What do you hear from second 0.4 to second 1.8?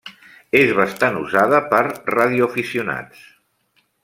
És bastant usada